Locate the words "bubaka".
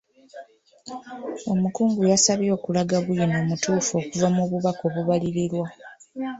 4.51-4.81